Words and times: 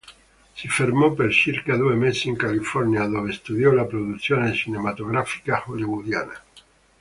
Si 0.55 0.67
fermò 0.67 1.11
per 1.13 1.31
circa 1.31 1.75
due 1.75 1.93
mesi 1.93 2.27
in 2.27 2.35
California, 2.35 3.05
dove 3.05 3.31
studiò 3.33 3.71
la 3.71 3.85
produzione 3.85 4.51
cinematografica 4.51 5.63
hollywoodiana. 5.67 6.43